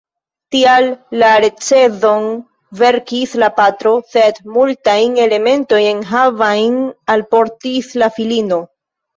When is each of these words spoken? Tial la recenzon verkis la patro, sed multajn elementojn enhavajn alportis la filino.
Tial 0.53 0.85
la 1.23 1.27
recenzon 1.43 2.23
verkis 2.79 3.35
la 3.43 3.51
patro, 3.59 3.93
sed 4.15 4.41
multajn 4.57 5.21
elementojn 5.29 5.87
enhavajn 5.93 6.81
alportis 7.19 7.95
la 8.05 8.11
filino. 8.19 8.61